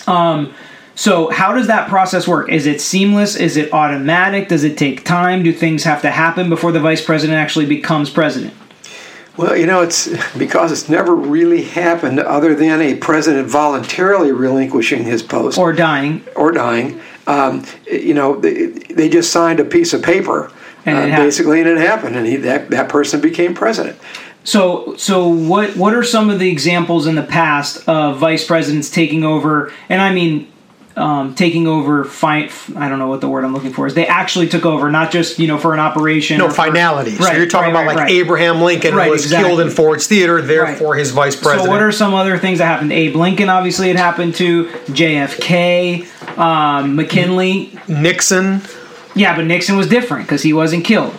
Um, 0.08 0.54
so 0.96 1.30
how 1.30 1.54
does 1.54 1.68
that 1.68 1.90
process 1.90 2.26
work? 2.26 2.50
Is 2.50 2.66
it 2.66 2.80
seamless? 2.80 3.36
Is 3.36 3.58
it 3.58 3.74
automatic? 3.74 4.48
Does 4.48 4.64
it 4.64 4.78
take 4.78 5.04
time? 5.04 5.44
Do 5.44 5.52
things 5.52 5.84
have 5.84 6.02
to 6.04 6.12
happen 6.12 6.50
before 6.50 6.72
the 6.72 6.80
vice 6.80 7.04
president 7.04 7.38
actually 7.38 7.66
becomes 7.66 8.10
president? 8.10 8.54
Well, 9.38 9.56
you 9.58 9.66
know, 9.66 9.82
it's 9.82 10.08
because 10.38 10.72
it's 10.72 10.88
never 10.88 11.14
really 11.14 11.64
happened 11.64 12.20
other 12.20 12.56
than 12.56 12.82
a 12.82 12.96
president 12.96 13.50
voluntarily 13.50 14.32
relinquishing 14.32 15.04
his 15.04 15.22
post 15.22 15.58
Or 15.58 15.74
dying? 15.74 16.24
or 16.36 16.52
dying. 16.52 17.02
Um, 17.28 17.66
you 17.86 18.14
know, 18.14 18.40
they, 18.40 18.68
they 18.68 19.10
just 19.10 19.32
signed 19.32 19.60
a 19.60 19.66
piece 19.66 19.94
of 19.94 20.02
paper, 20.04 20.52
And 20.86 21.12
uh, 21.12 21.18
basically, 21.18 21.60
and 21.60 21.70
it 21.70 21.78
happened, 21.78 22.16
and 22.16 22.26
he, 22.26 22.38
that, 22.38 22.70
that 22.70 22.88
person 22.88 23.20
became 23.20 23.54
president. 23.54 23.98
So, 24.44 24.96
so 24.96 25.28
what? 25.28 25.76
What 25.76 25.96
are 25.96 26.04
some 26.04 26.30
of 26.30 26.38
the 26.38 26.50
examples 26.52 27.08
in 27.08 27.16
the 27.16 27.24
past 27.24 27.90
of 27.90 28.20
vice 28.20 28.46
presidents 28.46 28.92
taking 28.92 29.24
over? 29.24 29.74
And 29.90 30.00
I 30.00 30.14
mean, 30.14 30.48
um, 30.98 31.36
taking 31.36 31.68
over. 31.68 32.04
Fi- 32.06 32.50
I 32.76 32.90
don't 32.90 33.00
know 33.00 33.08
what 33.08 33.22
the 33.22 33.28
word 33.28 33.44
I'm 33.44 33.54
looking 33.54 33.74
for 33.74 33.86
is. 33.88 33.94
They 33.94 34.08
actually 34.08 34.48
took 34.48 34.66
over, 34.66 34.90
not 34.90 35.12
just 35.12 35.40
you 35.40 35.48
know 35.48 35.58
for 35.58 35.74
an 35.74 35.80
operation. 35.80 36.38
No 36.38 36.46
or 36.46 36.50
for- 36.50 36.56
finality. 36.56 37.12
so 37.16 37.24
Right, 37.26 37.38
you're 37.38 37.48
talking 37.48 37.74
right, 37.74 37.82
about 37.82 37.88
right, 37.88 37.96
like 37.96 38.06
right. 38.06 38.12
Abraham 38.12 38.62
Lincoln 38.62 38.96
Right, 38.96 39.10
was 39.12 39.24
exactly. 39.24 39.50
killed 39.50 39.60
in 39.62 39.70
Ford's 39.70 40.08
Theater, 40.08 40.42
therefore 40.42 40.96
his 40.96 41.12
vice 41.12 41.36
president. 41.36 41.66
So 41.66 41.72
what 41.72 41.82
are 41.82 41.92
some 41.92 42.14
other 42.14 42.38
things 42.38 42.60
that 42.60 42.66
happened? 42.66 42.92
Abe 42.94 43.16
Lincoln, 43.16 43.50
obviously, 43.50 43.90
it 43.90 43.96
happened 43.98 44.36
to 44.36 44.66
JFK, 44.88 46.06
um, 46.38 46.96
McKinley. 46.96 47.78
Nixon? 47.88 48.62
Yeah, 49.16 49.36
but 49.36 49.46
Nixon 49.46 49.78
was 49.78 49.88
different 49.88 50.26
because 50.26 50.42
he 50.42 50.54
wasn't 50.54 50.84
killed. 50.86 51.14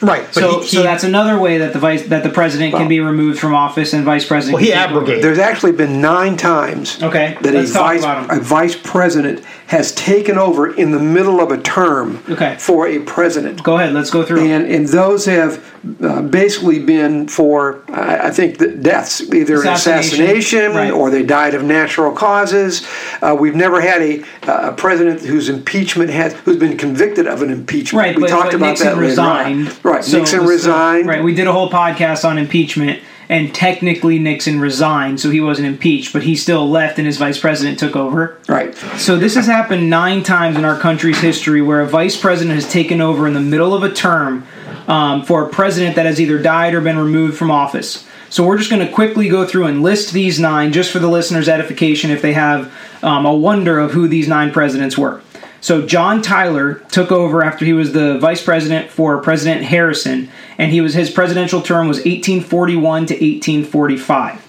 Right. 0.00 0.24
But 0.26 0.34
So, 0.34 0.60
he, 0.60 0.66
so 0.66 0.76
he- 0.78 0.82
that's 0.82 1.04
another 1.04 1.38
way 1.38 1.58
that 1.58 1.72
the 1.72 1.78
vice 1.78 2.04
that 2.08 2.22
the 2.22 2.30
president 2.30 2.74
can 2.74 2.88
be 2.88 3.00
removed 3.00 3.38
from 3.38 3.54
office 3.54 3.92
and 3.92 4.04
vice 4.04 4.26
president. 4.26 4.54
Well, 4.54 4.62
he 4.62 4.70
can 4.70 4.78
take 4.78 4.90
over. 4.90 5.00
abrogated. 5.00 5.24
There's 5.24 5.38
actually 5.38 5.72
been 5.72 6.00
nine 6.00 6.36
times 6.36 7.02
Okay, 7.02 7.36
that 7.42 7.54
a 7.54 7.62
vice, 7.62 8.04
a 8.04 8.40
vice 8.40 8.76
president 8.76 9.44
has 9.66 9.92
taken 9.94 10.36
over 10.36 10.74
in 10.74 10.90
the 10.90 10.98
middle 10.98 11.40
of 11.40 11.52
a 11.52 11.58
term 11.62 12.20
Okay. 12.28 12.56
for 12.58 12.88
a 12.88 12.98
president. 13.00 13.62
Go 13.62 13.76
ahead, 13.78 13.92
let's 13.92 14.10
go 14.10 14.24
through. 14.24 14.40
And, 14.40 14.66
and 14.66 14.88
those 14.88 15.26
have 15.26 15.64
uh, 16.02 16.22
basically 16.22 16.80
been 16.80 17.28
for, 17.28 17.80
I, 17.88 18.26
I 18.26 18.30
think, 18.32 18.58
the 18.58 18.66
deaths, 18.66 19.20
either 19.32 19.60
an 19.62 19.68
Assassination, 19.68 20.24
assassination 20.24 20.74
right. 20.74 20.90
or 20.90 21.08
they 21.08 21.22
died 21.22 21.54
of 21.54 21.62
natural 21.62 22.10
causes. 22.10 22.84
Uh, 23.22 23.36
we've 23.38 23.54
never 23.54 23.80
had 23.80 24.02
a, 24.02 24.24
a 24.48 24.72
president 24.72 25.20
whose 25.20 25.48
impeachment 25.48 26.10
has, 26.10 26.32
who's 26.40 26.56
been 26.56 26.76
convicted 26.76 27.28
of 27.28 27.40
an 27.42 27.50
impeachment. 27.50 28.02
Right, 28.04 28.16
we 28.16 28.22
but, 28.22 28.30
talked 28.30 28.46
but 28.46 28.54
about 28.56 28.66
Nixon 28.70 28.86
that 28.88 28.96
later 28.98 29.20
on. 29.20 29.66
Right, 29.90 30.04
So 30.04 30.18
Nixon 30.18 30.40
was, 30.40 30.48
uh, 30.48 30.52
resigned. 30.52 31.08
right, 31.08 31.22
we 31.22 31.34
did 31.34 31.46
a 31.46 31.52
whole 31.52 31.70
podcast 31.70 32.24
on 32.24 32.38
impeachment, 32.38 33.00
and 33.28 33.54
technically 33.54 34.18
Nixon 34.18 34.60
resigned, 34.60 35.20
so 35.20 35.30
he 35.30 35.40
wasn't 35.40 35.68
impeached, 35.68 36.12
but 36.12 36.22
he 36.22 36.34
still 36.36 36.68
left, 36.68 36.98
and 36.98 37.06
his 37.06 37.16
vice 37.16 37.38
president 37.38 37.78
took 37.78 37.96
over. 37.96 38.36
Right. 38.48 38.74
So 38.96 39.16
this 39.16 39.34
has 39.34 39.46
happened 39.46 39.88
nine 39.90 40.22
times 40.22 40.56
in 40.56 40.64
our 40.64 40.78
country's 40.78 41.20
history, 41.20 41.62
where 41.62 41.80
a 41.80 41.86
vice 41.86 42.16
president 42.16 42.54
has 42.54 42.70
taken 42.70 43.00
over 43.00 43.26
in 43.26 43.34
the 43.34 43.40
middle 43.40 43.74
of 43.74 43.82
a 43.82 43.92
term 43.92 44.46
um, 44.88 45.24
for 45.24 45.44
a 45.44 45.48
president 45.48 45.96
that 45.96 46.06
has 46.06 46.20
either 46.20 46.38
died 46.40 46.74
or 46.74 46.80
been 46.80 46.98
removed 46.98 47.36
from 47.36 47.50
office. 47.50 48.06
So 48.30 48.46
we're 48.46 48.58
just 48.58 48.70
going 48.70 48.86
to 48.86 48.92
quickly 48.92 49.28
go 49.28 49.44
through 49.44 49.66
and 49.66 49.82
list 49.82 50.12
these 50.12 50.38
nine, 50.38 50.72
just 50.72 50.92
for 50.92 51.00
the 51.00 51.08
listeners' 51.08 51.48
edification, 51.48 52.12
if 52.12 52.22
they 52.22 52.32
have 52.32 52.72
um, 53.02 53.26
a 53.26 53.34
wonder 53.34 53.78
of 53.78 53.90
who 53.90 54.06
these 54.06 54.28
nine 54.28 54.52
presidents 54.52 54.96
were. 54.96 55.20
So 55.60 55.86
John 55.86 56.22
Tyler 56.22 56.74
took 56.90 57.12
over 57.12 57.42
after 57.42 57.64
he 57.64 57.72
was 57.72 57.92
the 57.92 58.18
vice 58.18 58.42
president 58.42 58.90
for 58.90 59.20
President 59.20 59.62
Harrison, 59.62 60.30
and 60.56 60.72
he 60.72 60.80
was 60.80 60.94
his 60.94 61.10
presidential 61.10 61.60
term 61.60 61.86
was 61.86 61.98
1841 61.98 63.06
to 63.06 63.14
1845. 63.14 64.46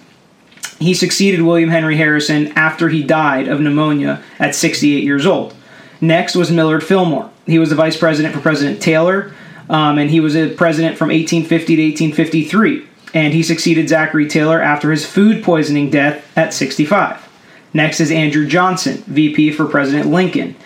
He 0.78 0.94
succeeded 0.94 1.42
William 1.42 1.70
Henry 1.70 1.96
Harrison 1.96 2.48
after 2.56 2.88
he 2.88 3.02
died 3.02 3.46
of 3.46 3.60
pneumonia 3.60 4.22
at 4.38 4.54
68 4.54 5.04
years 5.04 5.26
old. 5.26 5.54
Next 6.00 6.34
was 6.34 6.50
Millard 6.50 6.82
Fillmore. 6.82 7.30
He 7.46 7.58
was 7.58 7.70
the 7.70 7.76
vice 7.76 7.96
president 7.96 8.34
for 8.34 8.40
President 8.40 8.82
Taylor, 8.82 9.32
um, 9.70 9.98
and 9.98 10.10
he 10.10 10.18
was 10.18 10.34
a 10.34 10.52
president 10.54 10.98
from 10.98 11.08
1850 11.08 11.76
to 11.76 11.82
1853. 11.82 12.88
And 13.14 13.34
he 13.34 13.42
succeeded 13.42 13.88
Zachary 13.88 14.26
Taylor 14.26 14.60
after 14.60 14.90
his 14.90 15.06
food 15.06 15.44
poisoning 15.44 15.90
death 15.90 16.26
at 16.36 16.54
65. 16.54 17.28
Next 17.74 18.00
is 18.00 18.10
Andrew 18.10 18.46
Johnson, 18.46 19.04
VP 19.06 19.52
for 19.52 19.66
President 19.66 20.10
Lincoln. 20.10 20.56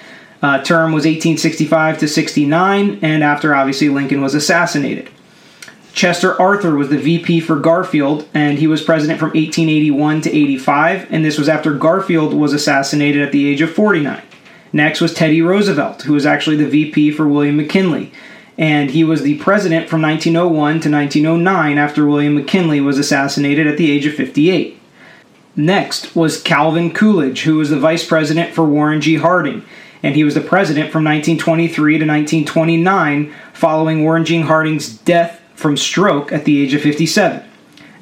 Uh, 0.42 0.62
term 0.62 0.92
was 0.92 1.04
1865 1.04 1.98
to 1.98 2.08
69, 2.08 2.98
and 3.02 3.22
after 3.22 3.54
obviously 3.54 3.88
Lincoln 3.88 4.20
was 4.20 4.34
assassinated. 4.34 5.10
Chester 5.96 6.38
Arthur 6.40 6.76
was 6.76 6.90
the 6.90 6.98
VP 6.98 7.40
for 7.40 7.56
Garfield, 7.56 8.28
and 8.34 8.58
he 8.58 8.66
was 8.66 8.82
president 8.82 9.18
from 9.18 9.28
1881 9.28 10.20
to 10.22 10.30
85, 10.30 11.06
and 11.10 11.24
this 11.24 11.38
was 11.38 11.48
after 11.48 11.72
Garfield 11.72 12.34
was 12.34 12.52
assassinated 12.52 13.22
at 13.22 13.32
the 13.32 13.48
age 13.48 13.62
of 13.62 13.72
49. 13.72 14.20
Next 14.74 15.00
was 15.00 15.14
Teddy 15.14 15.40
Roosevelt, 15.40 16.02
who 16.02 16.12
was 16.12 16.26
actually 16.26 16.56
the 16.56 16.68
VP 16.68 17.12
for 17.12 17.26
William 17.26 17.56
McKinley, 17.56 18.12
and 18.58 18.90
he 18.90 19.04
was 19.04 19.22
the 19.22 19.38
president 19.38 19.88
from 19.88 20.02
1901 20.02 20.80
to 20.80 20.90
1909 20.90 21.78
after 21.78 22.06
William 22.06 22.34
McKinley 22.34 22.82
was 22.82 22.98
assassinated 22.98 23.66
at 23.66 23.78
the 23.78 23.90
age 23.90 24.04
of 24.04 24.12
58. 24.12 24.78
Next 25.56 26.14
was 26.14 26.42
Calvin 26.42 26.92
Coolidge, 26.92 27.44
who 27.44 27.56
was 27.56 27.70
the 27.70 27.80
vice 27.80 28.06
president 28.06 28.54
for 28.54 28.66
Warren 28.66 29.00
G. 29.00 29.16
Harding, 29.16 29.64
and 30.02 30.14
he 30.14 30.24
was 30.24 30.34
the 30.34 30.40
president 30.40 30.90
from 30.90 31.04
1923 31.04 31.98
to 31.98 32.06
1929 32.06 33.34
following 33.52 34.02
Warren 34.02 34.24
G. 34.24 34.40
Harding's 34.40 34.96
death 34.98 35.40
from 35.54 35.76
stroke 35.76 36.32
at 36.32 36.44
the 36.44 36.62
age 36.62 36.74
of 36.74 36.82
57. 36.82 37.42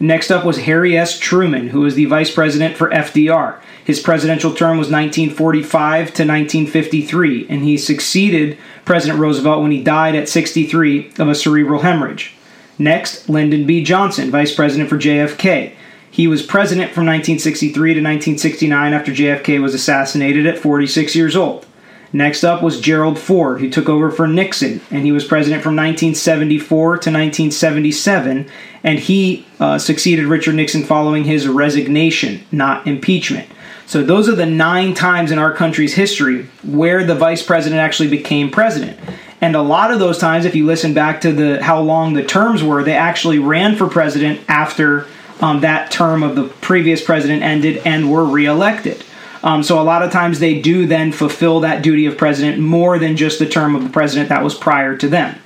Next 0.01 0.31
up 0.31 0.45
was 0.45 0.59
Harry 0.59 0.97
S. 0.97 1.19
Truman, 1.19 1.69
who 1.69 1.81
was 1.81 1.95
the 1.95 2.05
vice 2.07 2.33
president 2.33 2.77
for 2.77 2.91
FDR. 2.91 3.61
His 3.85 4.01
presidential 4.01 4.53
term 4.53 4.79
was 4.79 4.91
1945 4.91 6.07
to 6.07 6.27
1953, 6.27 7.47
and 7.49 7.63
he 7.63 7.79
succeeded 7.79 8.59
President 8.85 9.21
Roosevelt 9.21 9.63
when 9.63 9.71
he 9.71 9.83
died 9.83 10.15
at 10.15 10.29
63 10.29 11.13
of 11.19 11.29
a 11.29 11.35
cerebral 11.35 11.83
hemorrhage. 11.83 12.35
Next, 12.79 13.29
Lyndon 13.29 13.67
B. 13.67 13.85
Johnson, 13.85 14.31
vice 14.31 14.55
president 14.55 14.89
for 14.89 14.99
JFK. 14.99 15.75
He 16.11 16.27
was 16.27 16.43
president 16.43 16.93
from 16.93 17.07
1963 17.07 17.95
to 17.95 18.01
1969 18.01 18.93
after 18.93 19.13
JFK 19.13 19.61
was 19.61 19.75
assassinated 19.75 20.47
at 20.47 20.59
46 20.59 21.15
years 21.15 21.37
old. 21.37 21.67
Next 22.15 22.45
up 22.45 22.63
was 22.63 22.81
Gerald 22.81 23.19
Ford, 23.19 23.61
who 23.61 23.69
took 23.69 23.89
over 23.89 24.09
for 24.09 24.29
Nixon, 24.29 24.81
and 24.93 25.05
he 25.05 25.11
was 25.11 25.25
president 25.25 25.65
from 25.65 25.75
1974 25.75 26.87
to 26.87 27.11
1977, 27.11 28.49
and 28.85 28.99
he 29.01 29.45
uh, 29.59 29.79
succeeded 29.79 30.27
Richard 30.27 30.55
Nixon 30.55 30.85
following 30.85 31.25
his 31.25 31.49
resignation, 31.49 32.47
not 32.53 32.87
impeachment. 32.87 33.49
So 33.87 34.05
those 34.05 34.29
are 34.29 34.37
the 34.37 34.47
nine 34.47 34.95
times 34.95 35.33
in 35.33 35.41
our 35.41 35.53
country's 35.53 35.95
history 35.95 36.47
where 36.63 37.03
the 37.03 37.17
vice 37.17 37.43
president 37.43 37.81
actually 37.81 38.11
became 38.11 38.49
president. 38.49 38.97
And 39.41 39.57
a 39.57 39.63
lot 39.63 39.91
of 39.91 39.99
those 39.99 40.17
times, 40.17 40.45
if 40.45 40.55
you 40.55 40.67
listen 40.67 40.95
back 40.95 41.21
to 41.23 41.33
the 41.33 41.61
how 41.65 41.81
long 41.81 42.15
the 42.15 42.23
terms 42.23 42.63
were, 42.63 42.85
they 42.85 42.95
actually 42.95 43.41
ran 43.41 43.75
for 43.75 43.89
president 43.89 44.41
after 44.47 45.09
um, 45.41 45.63
that 45.63 45.91
term 45.91 46.23
of 46.23 46.37
the 46.37 46.45
previous 46.45 47.03
president 47.03 47.43
ended 47.43 47.79
and 47.85 48.09
were 48.09 48.25
reelected. 48.25 49.05
Um, 49.45 49.63
so 49.63 49.79
a 49.79 49.85
lot 49.85 50.03
of 50.03 50.11
times 50.11 50.41
they 50.41 50.59
do 50.59 50.87
then 50.87 51.13
fulfill 51.13 51.61
that 51.61 51.83
duty 51.83 52.07
of 52.07 52.17
president 52.17 52.59
more 52.59 52.99
than 52.99 53.15
just 53.15 53.39
the 53.39 53.47
term 53.47 53.77
of 53.77 53.85
the 53.85 53.91
president 53.91 54.31
that 54.31 54.43
was 54.43 54.55
prior 54.55 54.97
to 54.97 55.07
them. 55.07 55.39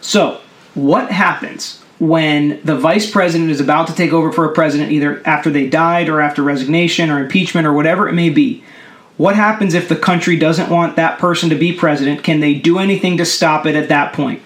So 0.00 0.40
what 0.74 1.12
happens 1.12 1.78
when 1.98 2.64
the 2.64 2.76
vice 2.76 3.08
president 3.08 3.50
is 3.50 3.60
about 3.60 3.88
to 3.88 3.94
take 3.94 4.10
over 4.10 4.32
for 4.32 4.46
a 4.46 4.54
president, 4.54 4.90
either 4.90 5.22
after 5.26 5.50
they 5.50 5.68
died 5.68 6.08
or 6.08 6.22
after 6.22 6.42
resignation 6.42 7.10
or 7.10 7.20
impeachment 7.20 7.66
or 7.66 7.74
whatever 7.74 8.08
it 8.08 8.14
may 8.14 8.30
be? 8.30 8.64
What 9.18 9.36
happens 9.36 9.74
if 9.74 9.86
the 9.86 9.96
country 9.96 10.38
doesn't 10.38 10.70
want 10.70 10.96
that 10.96 11.18
person 11.18 11.50
to 11.50 11.54
be 11.54 11.74
president? 11.74 12.24
Can 12.24 12.40
they 12.40 12.54
do 12.54 12.78
anything 12.78 13.18
to 13.18 13.26
stop 13.26 13.66
it 13.66 13.76
at 13.76 13.90
that 13.90 14.14
point? 14.14 14.40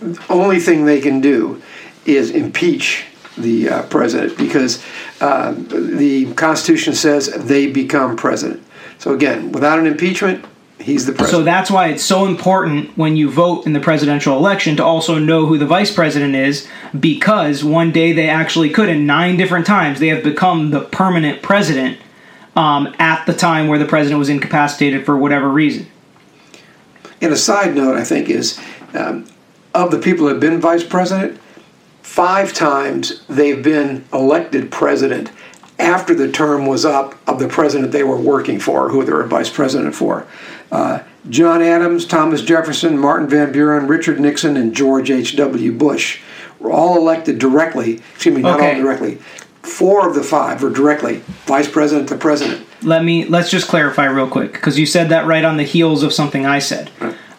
The 0.00 0.22
only 0.28 0.60
thing 0.60 0.84
they 0.84 1.00
can 1.00 1.22
do 1.22 1.62
is 2.04 2.30
impeach 2.30 3.06
the 3.38 3.68
uh, 3.68 3.82
president 3.84 4.36
because 4.36 4.82
uh, 5.20 5.52
the 5.52 6.32
Constitution 6.34 6.94
says 6.94 7.28
they 7.28 7.70
become 7.70 8.16
president. 8.16 8.62
So 8.98 9.14
again, 9.14 9.52
without 9.52 9.78
an 9.78 9.86
impeachment, 9.86 10.44
he's 10.78 11.06
the 11.06 11.12
president. 11.12 11.40
So 11.40 11.44
that's 11.44 11.70
why 11.70 11.88
it's 11.88 12.04
so 12.04 12.26
important 12.26 12.96
when 12.96 13.16
you 13.16 13.30
vote 13.30 13.66
in 13.66 13.72
the 13.72 13.80
presidential 13.80 14.36
election 14.36 14.76
to 14.76 14.84
also 14.84 15.18
know 15.18 15.46
who 15.46 15.58
the 15.58 15.66
vice 15.66 15.92
president 15.92 16.34
is, 16.34 16.68
because 16.98 17.64
one 17.64 17.92
day 17.92 18.12
they 18.12 18.28
actually 18.28 18.70
could, 18.70 18.88
in 18.88 19.06
nine 19.06 19.36
different 19.36 19.66
times, 19.66 20.00
they 20.00 20.08
have 20.08 20.22
become 20.22 20.70
the 20.70 20.80
permanent 20.80 21.42
president 21.42 21.98
um, 22.56 22.94
at 22.98 23.24
the 23.26 23.32
time 23.32 23.68
where 23.68 23.78
the 23.78 23.86
president 23.86 24.18
was 24.18 24.28
incapacitated 24.28 25.06
for 25.06 25.16
whatever 25.16 25.48
reason. 25.48 25.86
and 27.20 27.32
a 27.32 27.36
side 27.36 27.74
note, 27.74 27.96
I 27.96 28.04
think, 28.04 28.28
is 28.28 28.60
um, 28.94 29.26
of 29.74 29.90
the 29.90 29.98
people 29.98 30.26
that 30.26 30.32
have 30.32 30.40
been 30.40 30.60
vice 30.60 30.84
president, 30.84 31.40
five 32.10 32.52
times 32.52 33.22
they've 33.28 33.62
been 33.62 34.04
elected 34.12 34.68
president 34.68 35.30
after 35.78 36.12
the 36.12 36.28
term 36.30 36.66
was 36.66 36.84
up 36.84 37.14
of 37.28 37.38
the 37.38 37.46
president 37.46 37.92
they 37.92 38.02
were 38.02 38.20
working 38.20 38.58
for, 38.58 38.88
who 38.88 39.04
they 39.04 39.12
were 39.12 39.22
vice 39.28 39.48
president 39.48 39.94
for. 39.94 40.26
Uh, 40.72 40.98
John 41.28 41.62
Adams, 41.62 42.04
Thomas 42.04 42.42
Jefferson, 42.42 42.98
Martin 42.98 43.28
Van 43.28 43.52
Buren, 43.52 43.86
Richard 43.86 44.18
Nixon, 44.18 44.56
and 44.56 44.74
George 44.74 45.08
H.W. 45.08 45.70
Bush 45.70 46.20
were 46.58 46.72
all 46.72 46.96
elected 46.96 47.38
directly, 47.38 48.02
excuse 48.12 48.34
me, 48.34 48.42
not 48.42 48.58
Okay. 48.58 48.74
all 48.74 48.82
directly. 48.82 49.14
Four 49.62 50.08
of 50.08 50.16
the 50.16 50.24
five 50.24 50.64
were 50.64 50.70
directly 50.70 51.22
vice 51.46 51.68
president 51.70 52.08
to 52.08 52.16
president. 52.16 52.66
Let 52.82 53.04
me 53.04 53.24
let's 53.26 53.50
just 53.50 53.68
clarify 53.68 54.06
real 54.06 54.26
quick 54.28 54.52
because 54.52 54.80
you 54.80 54.86
said 54.86 55.10
that 55.10 55.26
right 55.26 55.44
on 55.44 55.58
the 55.58 55.62
heels 55.62 56.02
of 56.02 56.12
something 56.12 56.44
I 56.44 56.58
said. 56.58 56.90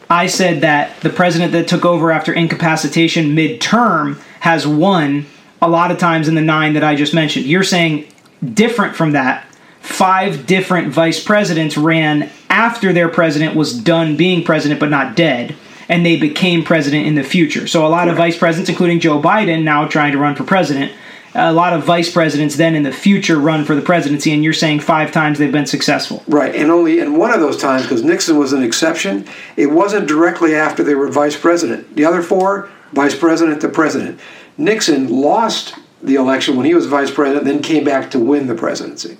I 0.09 0.27
said 0.27 0.61
that 0.61 0.99
the 1.01 1.09
president 1.09 1.51
that 1.51 1.67
took 1.67 1.83
over 1.83 2.11
after 2.11 2.31
incapacitation 2.31 3.35
midterm 3.35 4.21
has 4.41 4.65
won 4.65 5.25
a 5.61 5.69
lot 5.69 5.91
of 5.91 5.99
times 5.99 6.27
in 6.27 6.33
the 6.33 6.41
nine 6.41 6.73
that 6.73 6.83
I 6.83 6.95
just 6.95 7.13
mentioned. 7.13 7.45
You're 7.45 7.63
saying 7.63 8.07
different 8.43 8.95
from 8.95 9.11
that. 9.11 9.45
Five 9.81 10.47
different 10.47 10.91
vice 10.91 11.23
presidents 11.23 11.77
ran 11.77 12.29
after 12.49 12.91
their 12.91 13.07
president 13.07 13.55
was 13.55 13.77
done 13.77 14.17
being 14.17 14.43
president 14.43 14.79
but 14.79 14.89
not 14.89 15.15
dead, 15.15 15.55
and 15.87 16.03
they 16.03 16.17
became 16.17 16.63
president 16.63 17.05
in 17.05 17.13
the 17.13 17.23
future. 17.23 17.67
So 17.67 17.85
a 17.85 17.89
lot 17.89 18.07
of 18.07 18.17
vice 18.17 18.35
presidents, 18.35 18.69
including 18.69 18.99
Joe 18.99 19.21
Biden, 19.21 19.63
now 19.63 19.87
trying 19.87 20.11
to 20.13 20.17
run 20.17 20.35
for 20.35 20.43
president, 20.43 20.91
a 21.35 21.53
lot 21.53 21.73
of 21.73 21.83
vice 21.83 22.11
presidents 22.11 22.55
then 22.55 22.73
in 22.73 22.81
the 22.81 22.91
future 22.91 23.37
run 23.37 23.63
for 23.63 23.75
the 23.75 23.81
presidency, 23.81 24.33
and 24.33 24.43
you're 24.43 24.53
saying 24.53 24.79
five 24.79 25.11
times 25.11 25.37
they've 25.37 25.51
been 25.51 25.67
successful. 25.67 26.23
Right, 26.27 26.55
and 26.55 26.71
only 26.71 26.99
in 26.99 27.15
one 27.15 27.31
of 27.31 27.41
those 27.41 27.57
times, 27.57 27.83
because 27.83 28.03
Nixon 28.03 28.37
was 28.37 28.53
an 28.53 28.63
exception, 28.63 29.27
it 29.55 29.67
wasn't 29.67 30.07
directly 30.07 30.55
after 30.55 30.83
they 30.83 30.95
were 30.95 31.09
vice 31.09 31.37
president. 31.37 31.95
The 31.95 32.05
other 32.05 32.23
four, 32.23 32.69
vice 32.93 33.15
president 33.15 33.61
to 33.61 33.69
president. 33.69 34.19
Nixon 34.57 35.07
lost 35.09 35.75
the 36.03 36.15
election 36.15 36.55
when 36.55 36.65
he 36.65 36.73
was 36.73 36.85
vice 36.87 37.11
president, 37.11 37.45
then 37.45 37.61
came 37.61 37.83
back 37.83 38.11
to 38.11 38.19
win 38.19 38.47
the 38.47 38.55
presidency. 38.55 39.17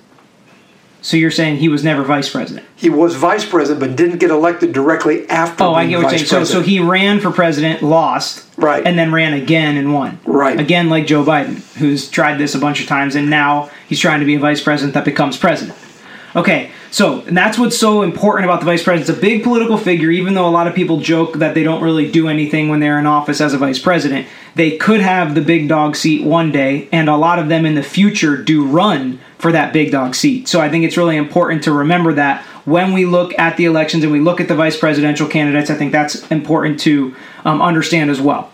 So 1.00 1.16
you're 1.16 1.32
saying 1.32 1.56
he 1.56 1.68
was 1.68 1.82
never 1.82 2.04
vice 2.04 2.30
president? 2.30 2.64
He 2.76 2.88
was 2.88 3.16
vice 3.16 3.44
president, 3.44 3.80
but 3.80 3.96
didn't 3.96 4.18
get 4.18 4.30
elected 4.30 4.72
directly 4.72 5.28
after. 5.28 5.64
Oh, 5.64 5.74
I 5.74 5.86
get 5.86 6.00
what 6.00 6.12
you're 6.12 6.18
saying. 6.20 6.44
So, 6.44 6.44
so 6.44 6.60
he 6.60 6.78
ran 6.78 7.18
for 7.18 7.32
president, 7.32 7.82
lost, 7.82 8.46
Right. 8.56 8.86
and 8.86 8.96
then 8.96 9.10
ran 9.12 9.32
again 9.34 9.76
and 9.76 9.92
won. 9.92 10.20
Right. 10.24 10.58
Again, 10.60 10.88
like 10.88 11.06
Joe 11.08 11.24
Biden, 11.24 11.56
who's 11.74 12.08
tried 12.08 12.38
this 12.38 12.54
a 12.54 12.58
bunch 12.60 12.80
of 12.80 12.86
times, 12.86 13.16
and 13.16 13.28
now 13.28 13.68
he's 13.88 13.98
trying 13.98 14.20
to 14.20 14.26
be 14.26 14.36
a 14.36 14.38
vice 14.38 14.62
president 14.62 14.94
that 14.94 15.04
becomes 15.04 15.36
president. 15.36 15.76
Okay, 16.34 16.70
so 16.90 17.20
and 17.22 17.36
that's 17.36 17.58
what's 17.58 17.76
so 17.76 18.02
important 18.02 18.46
about 18.46 18.60
the 18.60 18.66
vice 18.66 18.82
president. 18.82 19.10
It's 19.10 19.18
a 19.18 19.20
big 19.20 19.42
political 19.42 19.76
figure, 19.76 20.10
even 20.10 20.32
though 20.32 20.48
a 20.48 20.50
lot 20.50 20.66
of 20.66 20.74
people 20.74 20.98
joke 21.00 21.34
that 21.34 21.54
they 21.54 21.62
don't 21.62 21.82
really 21.82 22.10
do 22.10 22.28
anything 22.28 22.70
when 22.70 22.80
they're 22.80 22.98
in 22.98 23.06
office 23.06 23.40
as 23.40 23.52
a 23.52 23.58
vice 23.58 23.78
president. 23.78 24.26
They 24.54 24.78
could 24.78 25.00
have 25.00 25.34
the 25.34 25.42
big 25.42 25.68
dog 25.68 25.94
seat 25.94 26.24
one 26.24 26.50
day, 26.50 26.88
and 26.90 27.08
a 27.08 27.16
lot 27.16 27.38
of 27.38 27.48
them 27.48 27.66
in 27.66 27.74
the 27.74 27.82
future 27.82 28.36
do 28.36 28.64
run 28.64 29.20
for 29.36 29.52
that 29.52 29.72
big 29.72 29.90
dog 29.92 30.14
seat. 30.14 30.48
So 30.48 30.60
I 30.60 30.70
think 30.70 30.84
it's 30.84 30.96
really 30.96 31.16
important 31.16 31.64
to 31.64 31.72
remember 31.72 32.14
that 32.14 32.42
when 32.64 32.92
we 32.92 33.04
look 33.04 33.38
at 33.38 33.56
the 33.56 33.64
elections 33.64 34.04
and 34.04 34.12
we 34.12 34.20
look 34.20 34.40
at 34.40 34.48
the 34.48 34.54
vice 34.54 34.78
presidential 34.78 35.28
candidates. 35.28 35.68
I 35.68 35.74
think 35.74 35.92
that's 35.92 36.30
important 36.30 36.80
to 36.80 37.14
um, 37.44 37.60
understand 37.60 38.10
as 38.10 38.20
well. 38.20 38.52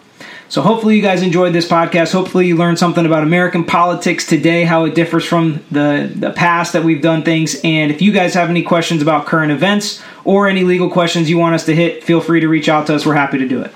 So 0.49 0.63
hopefully 0.63 0.97
you 0.97 1.03
guys 1.03 1.23
enjoyed 1.23 1.53
this 1.53 1.69
podcast. 1.69 2.13
Hopefully 2.13 2.47
you 2.47 2.57
learned 2.57 2.79
something 2.79 3.05
about 3.05 3.23
American 3.23 3.65
politics 3.65 4.27
today, 4.27 4.65
how 4.65 4.85
it 4.85 4.95
differs 4.95 5.25
from 5.25 5.63
the, 5.71 6.11
the 6.15 6.31
past 6.31 6.73
that 6.73 6.85
we've 6.85 7.03
done 7.03 7.23
things. 7.23 7.61
And 7.65 7.91
if 7.91 8.01
you 8.01 8.13
guys 8.13 8.33
have 8.35 8.49
any 8.49 8.63
questions 8.63 9.03
about 9.03 9.27
current 9.27 9.53
events 9.53 10.03
or 10.25 10.49
any 10.49 10.65
legal 10.65 10.91
questions 10.91 11.29
you 11.29 11.39
want 11.39 11.55
us 11.55 11.67
to 11.67 11.75
hit, 11.75 12.03
feel 12.03 12.21
free 12.21 12.41
to 12.41 12.49
reach 12.49 12.69
out 12.69 12.87
to 12.87 12.95
us. 12.95 13.05
We're 13.05 13.15
happy 13.15 13.39
to 13.39 13.47
do 13.49 13.61
it. 13.61 13.73